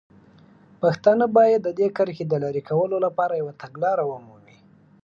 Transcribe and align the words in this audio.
پښتانه 0.81 1.25
باید 1.37 1.61
د 1.63 1.69
دې 1.79 1.87
کرښې 1.97 2.25
د 2.27 2.33
لرې 2.43 2.61
کولو 2.69 2.97
لپاره 3.05 3.39
یوه 3.41 3.53
تګلاره 3.61 4.03
ومومي. 4.07 4.57